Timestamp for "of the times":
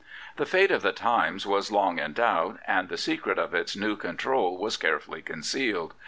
0.71-1.45